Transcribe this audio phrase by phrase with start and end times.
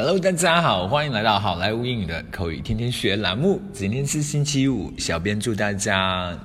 [0.00, 3.60] Hello，大家好，欢迎来到好莱坞英语的口语天天学栏目。
[3.72, 6.38] 今天是星期五，小编祝大家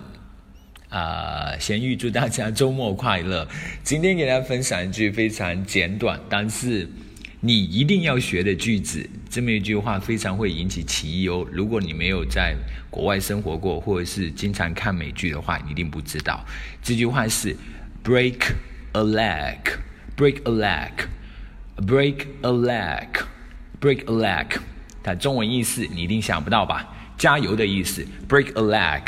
[0.89, 3.47] 啊，先预祝大家周末快乐。
[3.84, 6.89] 今天给大家分享一句非常简短，但是
[7.42, 9.08] 你一定要学的句子。
[9.29, 11.46] 这么一句话非常会引起歧义哦。
[11.51, 12.56] 如果你没有在
[12.90, 16.44] 国外生活过，或者是经常看美剧的话，你一定不知道。
[16.81, 17.55] 这句话是
[18.04, 18.54] break
[18.94, 21.08] a leg，break a leg，break a leg。
[21.76, 23.08] Break a leg，
[23.84, 24.48] break a leg，
[25.04, 26.88] 它中文意思你一定想不到吧？
[27.18, 28.02] 加油的意思。
[28.30, 29.02] Break a leg，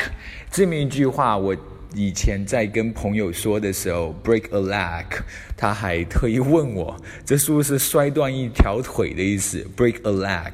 [0.50, 1.56] 这么一句话我。
[1.96, 5.06] 以前在跟朋友说的时候，break a leg，
[5.56, 10.52] 他还特意问我，这是不是摔断一条腿的意思？break a leg，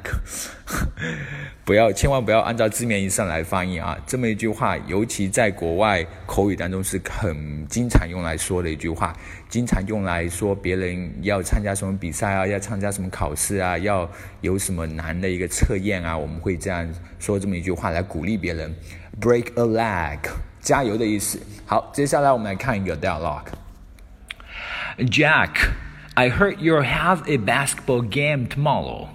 [1.65, 4.01] 不要，千万不要按照字面意思来翻译啊！
[4.07, 9.13] 这么一句话，尤其在国外口语当中是很经常用来说的一句话，
[9.49, 18.73] 经常用来说别人要参加什么比赛啊，要参加什么考试啊，要有什么难的一个测验啊，我们会这样说这么一句话来鼓励别人
[19.19, 20.19] ，break a leg。
[20.62, 21.38] 加油的意思。
[21.66, 25.70] 好，接下来我们来看一个 dialogue。Jack,
[26.14, 29.08] I heard you have a basketball game tomorrow.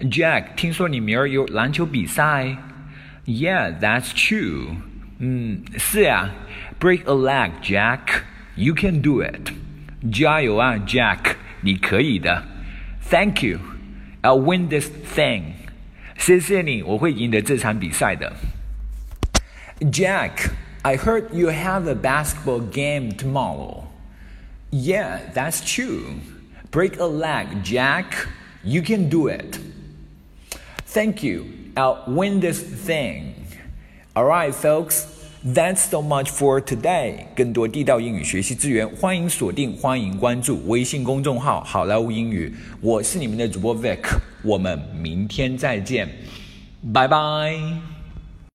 [0.00, 2.56] Jack，听说你明儿有篮球比赛？
[3.26, 4.76] Yeah, that's true.
[5.18, 6.30] 嗯，是呀。
[6.78, 8.22] Break a leg, Jack.
[8.54, 9.52] You can do it.
[10.12, 12.44] 加油啊，Jack，你可以的。
[13.10, 13.58] Thank you.
[14.22, 15.54] I'll win this thing.
[16.16, 18.32] 谢谢你，我会赢得这场比赛的。
[19.80, 20.50] Jack.
[20.84, 23.84] I heard you have a basketball game tomorrow.
[24.70, 26.20] Yeah, that's true.
[26.70, 28.28] Break a leg, Jack.
[28.62, 29.58] You can do it.
[30.86, 31.46] Thank you.
[31.76, 33.34] I'll win this thing.
[34.14, 35.06] Alright, folks.
[35.44, 37.26] That's so much for today.
[37.36, 42.52] 更多地道英语学习资源，欢迎锁定，欢迎关注微信公众号“好莱坞英语”。
[42.82, 46.08] 我是你们的主播 Vic，我们明天再见，
[46.92, 47.91] 拜拜。